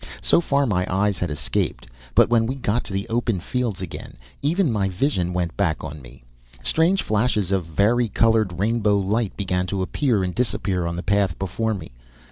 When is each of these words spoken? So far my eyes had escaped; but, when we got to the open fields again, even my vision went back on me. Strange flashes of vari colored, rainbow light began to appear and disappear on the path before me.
So 0.19 0.41
far 0.41 0.65
my 0.65 0.87
eyes 0.89 1.19
had 1.19 1.29
escaped; 1.29 1.85
but, 2.15 2.27
when 2.27 2.47
we 2.47 2.55
got 2.55 2.83
to 2.85 2.91
the 2.93 3.07
open 3.07 3.39
fields 3.39 3.81
again, 3.83 4.17
even 4.41 4.71
my 4.71 4.89
vision 4.89 5.31
went 5.31 5.55
back 5.55 5.83
on 5.83 6.01
me. 6.01 6.23
Strange 6.63 7.03
flashes 7.03 7.51
of 7.51 7.65
vari 7.65 8.07
colored, 8.09 8.57
rainbow 8.57 8.97
light 8.97 9.37
began 9.37 9.67
to 9.67 9.83
appear 9.83 10.23
and 10.23 10.33
disappear 10.33 10.87
on 10.87 10.95
the 10.95 11.03
path 11.03 11.37
before 11.37 11.75
me. 11.75 11.91